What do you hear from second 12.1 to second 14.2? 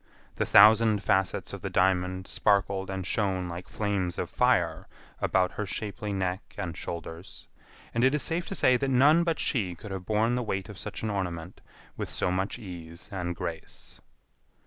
much ease and grace.